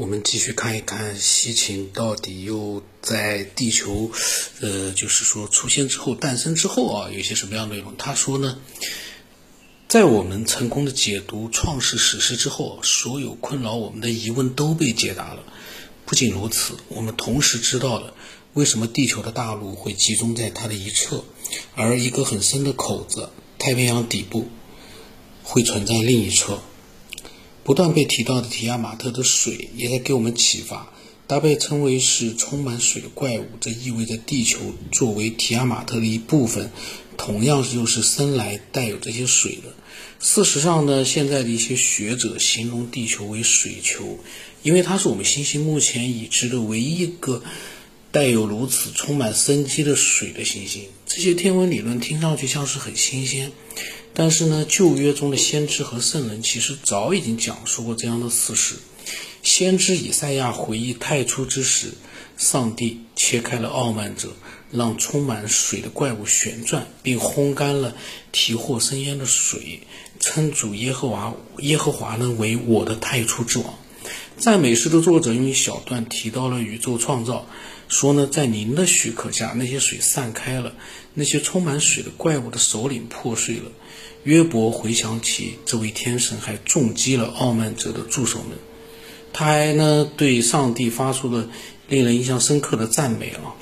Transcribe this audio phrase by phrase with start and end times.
[0.00, 4.10] 我们继续看一看西秦到底又在地球，
[4.62, 7.94] 呃，就是说出现之后、诞生之后啊，有些什么样的内容？
[7.98, 8.58] 他说呢，
[9.88, 15.44] 在我们成功的解读创世史诗之后，所有困扰我们的疑问都被解答了。
[16.06, 18.14] 不仅如此，我们同时知道了
[18.54, 21.26] 为什么地球的大陆会集中在它的一侧，
[21.74, 23.28] 而一个很深的口子——
[23.60, 24.48] 太平洋底部，
[25.42, 26.62] 会存在另一侧。
[27.70, 30.92] 不断被提到的提亚马特的水也在给我们启发。
[31.28, 34.58] 它被称为是充满水的怪物，这意味着地球
[34.90, 36.68] 作为提亚马特的一部分，
[37.16, 39.72] 同样又是生来带有这些水的。
[40.18, 44.18] 事实上呢，现在的一些学者形容地球为水球，
[44.64, 47.40] 因为它是我们星星目前已知的唯一一个
[48.10, 50.82] 带有如此充满生机的水的行星。
[51.06, 53.52] 这些天文理论听上去像是很新鲜。
[54.12, 58.74] 但是呢，旧约中的先知和圣人其实早已经讲述过这样的事实。
[59.42, 61.92] 先知以赛亚回忆太初之时，
[62.36, 64.28] 上帝切开了傲慢者，
[64.70, 67.94] 让充满水的怪物旋转，并烘干了
[68.32, 69.80] 提货生烟的水，
[70.18, 73.78] 称主耶和华耶和华呢为我的太初之王。
[74.36, 77.46] 赞美诗的作者用一小段提到了宇宙创造，
[77.88, 80.74] 说呢，在您的许可下，那些水散开了，
[81.14, 83.70] 那些充满水的怪物的首领破碎了。
[84.22, 88.58] 约伯回想起这位天神还重击了傲慢者的助手们，
[89.32, 91.48] 他还呢对上帝发出了
[91.88, 93.56] 令人印象深刻的赞美啊。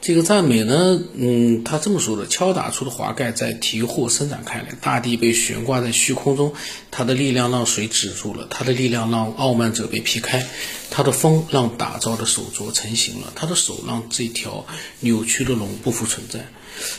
[0.00, 6.54] 这个赞美呢，嗯，他这么说的：敲打出的华盖在提货伸展开来，大地被悬挂在虚空中，
[6.90, 10.46] 他的力量让水止住了，他的力量让傲慢者被劈开，
[10.90, 14.64] 他的风让打造的手镯成型了，他的手让这条
[15.00, 16.46] 扭曲的龙不复存在。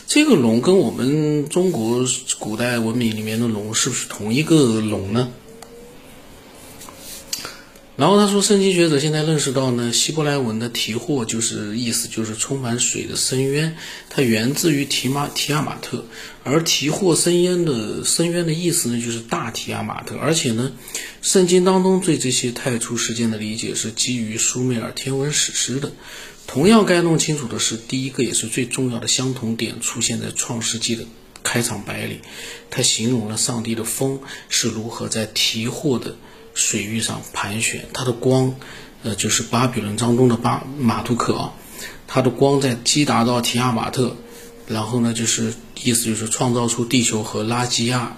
[0.06, 2.04] 这个龙跟我们中国
[2.38, 5.30] 古代文明里面的龙是不是同一个龙呢？
[8.00, 13.76] 然后他说，圣经学者现在认识到呢，希伯来文的提货就是意思就是充满水的深渊，
[14.08, 16.06] 它源自于提马提亚马特，
[16.42, 20.72] 而提货深渊的深渊的意思呢就是大提亚马特，而且呢，
[21.20, 25.92] 圣经当中对这些太初事件的理解是基于苏美尔天文史诗的。
[26.46, 31.04] 同样该弄清楚的是，第一个也是最重要的相同点出现在创世纪的
[31.42, 32.20] 开场白里，
[32.70, 36.16] 它形容了上帝的风是如何在提货的。
[36.54, 38.54] 水域上盘旋，它的光，
[39.02, 41.52] 呃，就是巴比伦当中的巴马杜克啊，
[42.06, 44.16] 它的光在击打到提亚马特，
[44.66, 45.52] 然后呢，就是
[45.82, 48.16] 意思就是创造出地球和拉基亚，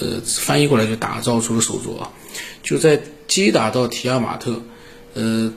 [0.00, 2.06] 呃，翻译过来就打造出了手镯，
[2.62, 4.62] 就在击打到提亚马特，
[5.14, 5.52] 呃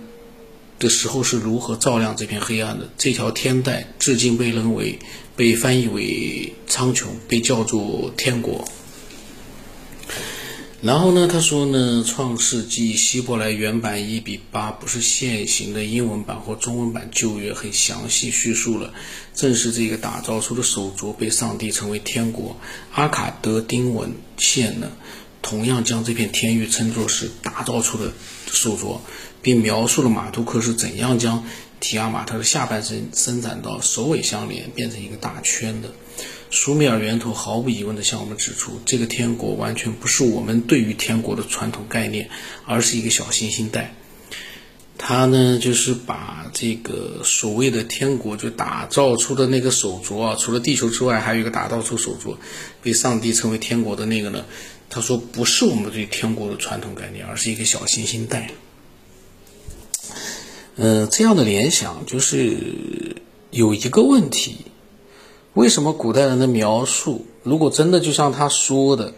[0.78, 2.90] 的时候是如何照亮这片黑暗的？
[2.98, 5.00] 这条天带至今被认为
[5.36, 8.66] 被翻译为苍穹，被叫做天国。
[10.86, 18.94] 然后呢，他说呢，《创世纪》希伯来原版一比八不是现行的英文版或中文版旧约，很详细叙述了，
[19.34, 22.56] 正是这个打造出的手镯被上帝称为天国。
[22.94, 24.92] 阿卡德丁文献呢，
[25.42, 28.14] 同样将这片天域称作是打造出的
[28.46, 29.00] 手镯，
[29.42, 31.44] 并描述了马杜克是怎样将
[31.80, 35.90] 提亚马特的下半身伸展到首尾相连，变成一个大圈的。
[36.56, 42.30] 苏美尔源头毫无疑问地向我们指出，这个天国完全不是我们对于天国的传统概念，
[42.66, 43.94] 而是一个小行星带。
[44.98, 52.38] 他呢，就是把这个所谓的天国就打造出的那个手镯啊，除了地球之外，还有一个打造出手镯，
[52.82, 54.46] 被上帝称为天国的那个呢，
[54.90, 58.50] 他说不是我们对天国的传统概念，而是一个小行星带。
[60.78, 63.18] 呃，这样的联想就是
[63.52, 64.60] 有一个问题。
[65.56, 69.14] 为什么古代人的描述，如果真的就像他说的，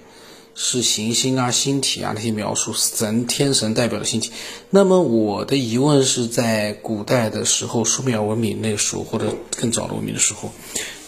[0.54, 4.32] 是行星啊、星体啊那些描述，神、天神代表的星体，
[4.70, 10.52] 那么我的疑问是在古代的时候，苏美尔文明那个时候或者更早的文明的时候，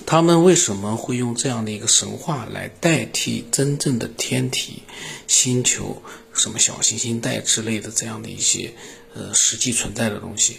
[0.07, 4.81] 他们为什么会用这样的一个神话来代替真正的天体、
[5.27, 6.01] 星球、
[6.33, 8.73] 什么小行星带之类的这样的一些
[9.13, 10.57] 呃实际存在的东西？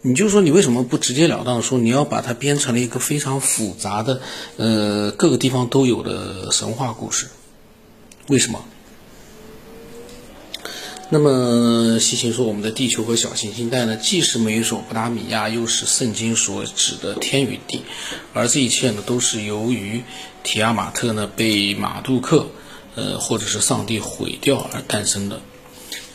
[0.00, 4.20] 你就说你为什么不直截了当说你要把它编成了一个非常复杂的，
[4.56, 7.26] 呃，各个地方都有的神话故事？
[8.28, 8.64] 为什么？
[11.10, 17.82] 那么西秦说，我们的地球和小行星带呢，既是美索不达米亚，又是圣经所指的天与地，
[18.34, 20.02] 而这一切呢，都是由于
[20.44, 22.46] 提亚马特呢被马杜克，
[22.94, 25.40] 呃，或者是上帝毁掉而诞生的，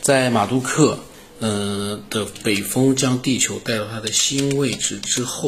[0.00, 0.98] 在马杜克。
[1.46, 5.46] 嗯的北风将地球带到它的新位置之后，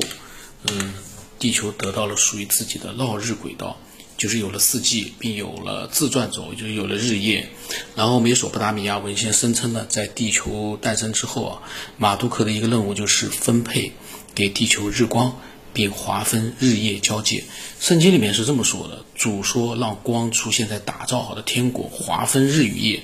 [0.68, 0.92] 嗯，
[1.38, 3.78] 地球得到了属于自己的绕日轨道，
[4.18, 7.48] 就是有了四季，并有了自转轴，就是有了日夜。
[7.94, 11.62] 然后美索不达米亚文献声称呢，在地球诞生之后啊，
[11.96, 13.92] 马杜克的一个任务就是分配
[14.34, 15.40] 给地球日光。
[15.76, 17.44] 并划分日夜交界，
[17.78, 23.02] 圣经里面是这么说的：主说让光出现在打造好的天国，划分日与夜，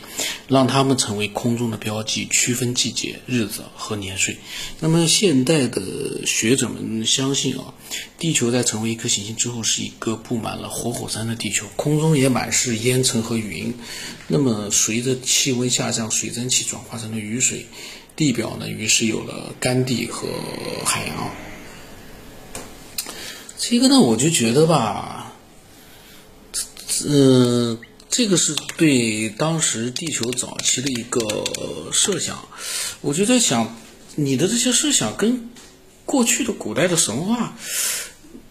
[0.48, 4.38] 让他们成为空中的标记，区分季节、日子和年岁。
[4.80, 7.74] 那么现代的学者们相信啊，
[8.18, 13.74] 地球在成为一颗行星之后，是一个布满了活火山的地球，空中也满是烟尘和云。
[14.28, 17.66] 那么随着气温下降，水蒸气转化成了雨水，
[18.16, 20.26] 地表呢，于是有了干地和
[20.86, 21.51] 海洋。
[23.64, 25.32] 这个呢，我就觉得吧，
[27.06, 27.78] 嗯，
[28.10, 31.22] 这个是对当时地球早期的一个
[31.92, 32.48] 设想。
[33.02, 33.76] 我就在想，
[34.16, 35.48] 你的这些设想跟
[36.04, 37.56] 过去的古代的神话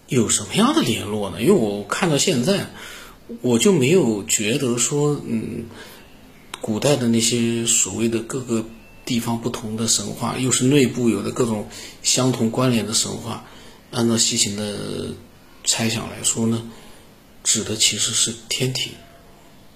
[0.08, 1.42] 有什么样的联络呢？
[1.42, 2.69] 因为我看到现在，
[3.42, 5.66] 我就没有觉得说，嗯，
[6.62, 8.63] 古代的那些所谓的各个
[9.04, 11.68] 地方不同的神话，又是内部有的各种
[12.02, 13.46] 相同关联的神话。
[13.92, 15.14] 按照西秦的
[15.66, 16.64] 猜想来说呢，
[17.44, 18.92] 指的其实是天体，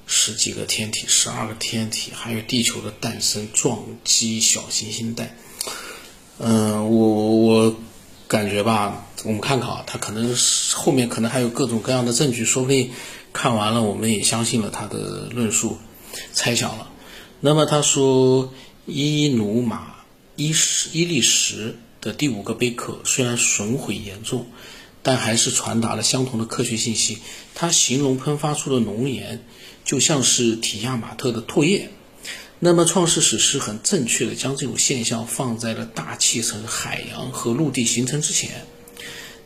[0.07, 5.35] 十几个天体，十二个天体，还有地球的诞生撞击小行星带。
[6.39, 7.75] 嗯，我我
[8.27, 10.33] 感觉吧，我们看看啊，他可能
[10.73, 12.91] 后面可能还有各种各样的证据，说不定
[13.33, 15.77] 看完了我们也相信了他的论述，
[16.31, 16.89] 猜想了。
[17.41, 18.53] 那么他说
[18.85, 19.95] 伊努马
[20.37, 21.75] 伊什伊利什。
[22.05, 24.45] 的第五个贝壳虽然损毁严重，
[25.01, 27.17] 但还是传达了相同的科学信息。
[27.55, 29.43] 它形容喷发出的浓盐
[29.83, 31.89] 就像是提亚马特的唾液。
[32.59, 38.65] 那么，创世史诗很正确的将这种现象放在了大气层、海洋和陆地形成之前。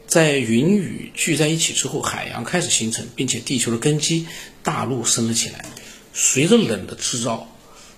[0.05, 4.27] 在云雨聚在一起之后，海洋开始形成，并且地球的根基
[4.63, 5.65] 大陆升了起来。
[6.13, 7.55] 随着冷的制造。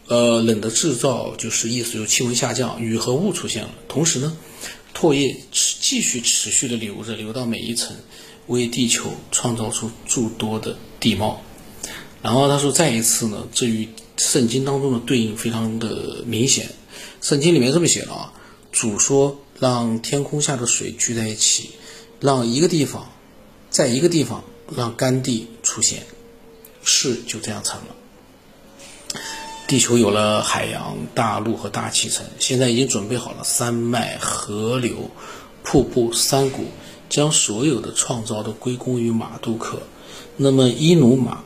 [0.07, 3.69] 呃，冷的制造就是意思，就是气温下降，雨和雾出现了。
[3.87, 4.35] 同时呢，
[4.93, 7.95] 唾液持继续持续的流着，流到每一层，
[8.47, 11.41] 为地球创造出诸多的地貌。
[12.21, 16.69] 然后他说，再一次呢，这与圣经当中的对应非常的明显。
[17.21, 18.33] 圣经里面这么写的啊，
[18.71, 21.71] 主说让天空下的水聚在一起，
[22.19, 23.11] 让一个地方，
[23.69, 24.43] 在一个地方
[24.75, 26.03] 让干地出现，
[26.83, 27.95] 事就这样成了。
[29.71, 35.09] 地球有了海洋、大陆和大气层，现在已经准备好了山脉、河流、
[35.63, 36.65] 瀑布、山谷，
[37.09, 39.81] 将所有的创造都归功于马杜克。
[40.35, 41.45] 那么伊努马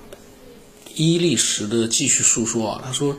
[0.96, 3.16] 伊利什的继续述说啊，他说，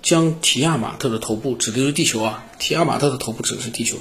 [0.00, 3.96] 将提亚马特的头部指的是地球啊，提亚马特的头部指的是地球，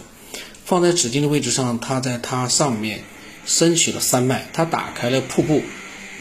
[0.63, 3.03] 放在指定的位置上，他在它上面
[3.47, 5.63] 升起了山脉，他打开了瀑布。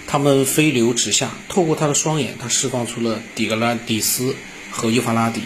[0.07, 4.37] 他们飞流直下，透过他的双眼，他释放出了底格拉底斯
[4.71, 5.41] 和幼发拉底，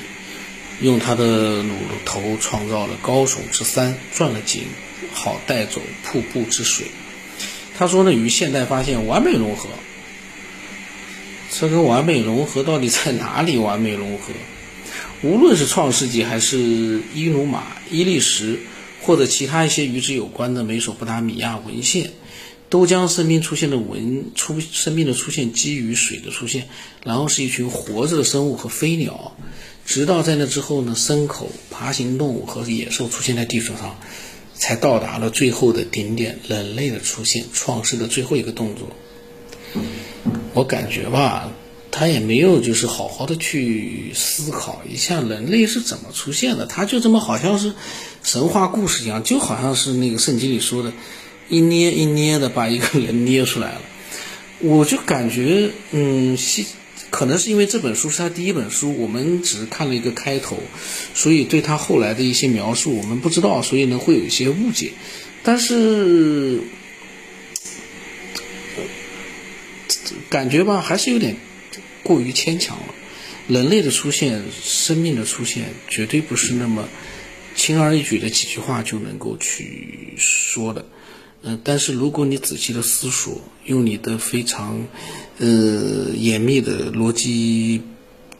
[0.80, 1.74] 用他的乳
[2.04, 4.62] 头创造了高耸之山，转了井，
[5.12, 6.86] 好带走瀑布之水。
[7.78, 9.68] 他说呢，与现代发现完美融合。
[11.50, 13.56] 这个完美融合到底在哪里？
[13.56, 14.34] 完美融合，
[15.22, 18.58] 无论是创世纪还是伊努马、伊利什，
[19.00, 22.10] 或者其他一些与之有关的美索不达米亚文献。
[22.70, 26.68] 都将生命出现的文出生命的出现基于水的出现，
[27.02, 29.34] 然后是一群活着的生物和飞鸟，
[29.86, 33.98] 直到在那之后呢，牲口、爬行动物和野兽出现在地球上，
[34.54, 38.90] 才到达了最后的顶点，人类的出现，创世的最后一个动作。
[40.52, 41.50] 我感觉吧，
[41.90, 47.72] 他也没有就是好好的去思考一下人类是怎么出现的，他就这么好像是
[48.22, 50.92] 神话故事一样，就好像是那个圣经里说的。
[51.48, 53.82] 一捏一捏的把一个人捏出来了，
[54.60, 56.66] 我就感觉，嗯，西
[57.10, 60.58] 可能是因为这本书是他第一本书，我们只看了一个开头，
[61.14, 64.92] 所以对他后来的一些描述我们不知道，所以呢会有一些误解。
[65.42, 66.60] 但是
[70.28, 71.36] 感觉吧，还是有点
[72.02, 72.94] 过于牵强了。
[73.46, 76.86] 人类的出现，生命的出现，绝对不是那么
[77.54, 80.84] 轻而易举的几句话就能够去说的。
[81.42, 84.86] 嗯，但是如果你仔细的思索，用你的非常，
[85.38, 87.82] 呃，严密的逻辑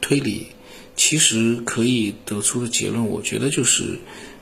[0.01, 0.49] 推理，
[0.97, 4.01] 其实可以得出的结论，我觉得就是，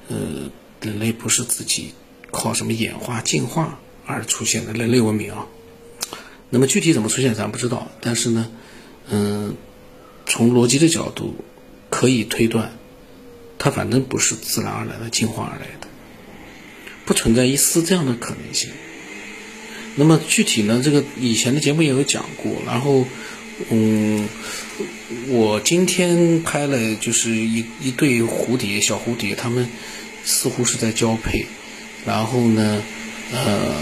[0.08, 1.92] 呃，人类不是自己
[2.30, 5.46] 靠什么演化进化而出现的人类文明啊。
[6.48, 8.50] 那么具体怎么出现咱不知道，但是呢，
[9.10, 9.54] 嗯，
[10.24, 11.34] 从逻辑的角度
[11.90, 12.72] 可以推断，
[13.58, 15.85] 它反正不是自然而然的进化而来的。
[17.06, 18.68] 不存在一丝这样的可能性。
[19.94, 22.60] 那么具体呢，这个以前的节目也有讲过。
[22.66, 23.06] 然后，
[23.70, 24.28] 嗯，
[25.28, 29.66] 我今天拍了就是一一对蝴蝶，小蝴蝶，它们
[30.22, 31.46] 似乎是在交配。
[32.04, 32.82] 然后呢，
[33.32, 33.74] 呃，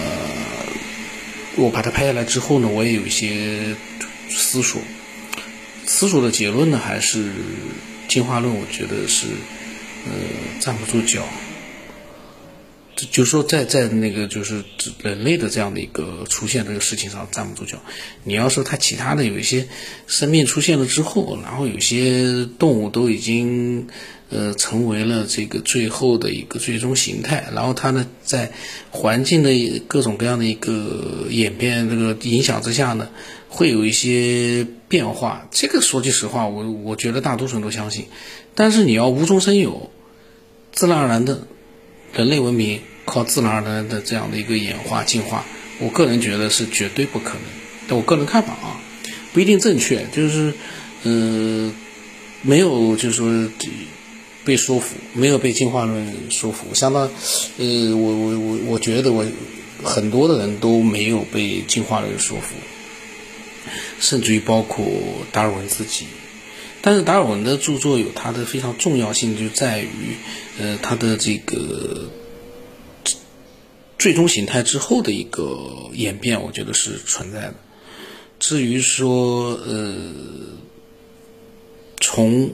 [1.57, 3.75] 我把它拍下来之后呢，我也有一些
[4.31, 4.81] 思索。
[5.87, 7.33] 思索的结论呢，还是
[8.07, 9.27] 进化论，我觉得是
[10.07, 10.13] 呃
[10.61, 11.27] 站不住脚。
[12.97, 14.63] 就是说，在在那个就是
[15.03, 17.79] 人类的这样的一个出现这个事情上站不住脚。
[18.23, 19.67] 你要说它其他的有一些
[20.07, 23.89] 生命出现了之后，然后有些动物都已经
[24.31, 28.53] 呃成为了这个最后的一个最终形态，然后它呢在
[28.91, 29.51] 环境的
[29.89, 33.09] 各种各样的一个演变这个影响之下呢，
[33.49, 35.49] 会有一些变化。
[35.51, 38.07] 这个说句实话，我我觉得大多数人都相信。
[38.55, 39.91] 但是你要无中生有，
[40.73, 41.49] 自然而然的。
[42.17, 45.45] 人类文明靠自然而然的这样的一个演化进化，
[45.79, 47.43] 我个人觉得是绝对不可能。
[47.89, 48.81] 但我个人看法啊，
[49.33, 50.55] 不一定正确，就是，
[51.03, 51.73] 呃，
[52.43, 53.51] 没有就是说
[54.45, 56.73] 被说服，没有被进化论说服。
[56.73, 57.03] 相当，
[57.59, 59.25] 呃，我我我我觉得我
[59.83, 62.55] 很多的人都没有被进化论说服，
[64.01, 64.87] 甚至于包括
[65.33, 66.07] 达尔文自己。
[66.87, 70.17] 但是达尔文的著作有它的非常重要性，就在于，
[70.61, 72.11] 呃，它的这个
[73.99, 77.55] 最终形态之后的一个演变，我觉得是存在的。
[78.39, 79.97] 至于说，呃，
[82.03, 82.53] 从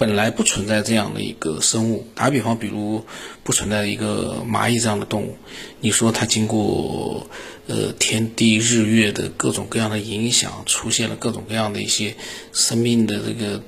[0.00, 3.04] 本来不存在这样的一个生物，打比方，比如
[3.44, 5.36] 不存在一个蚂蚁这样的动物，
[5.80, 7.28] 你说它经过
[7.66, 12.14] 呃天地日月的各种各样的影响，出现了各种各样的一些
[12.50, 13.62] 生命的这个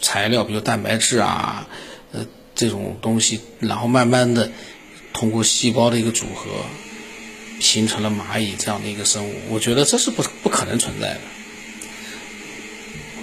[0.00, 1.68] 材料，比如蛋白质啊，
[2.10, 4.50] 呃这种东西，然后慢慢的
[5.12, 6.50] 通过细胞的一个组合，
[7.60, 11.20] 形成了蚂蚁这样的一个生物，我觉得这是不不可能存在的，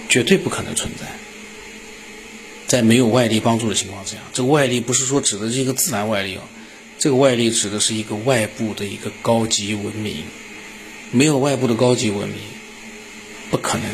[0.07, 1.05] 绝对不可能存在。
[2.71, 6.43] 在没有外力帮助的情况下，这个外力不是说指的是一个自然外力啊，
[6.97, 10.23] 这个外力指的是一个外部的一个高级文明。
[11.11, 12.37] 没有外部的高级文明，
[13.49, 13.85] 不可能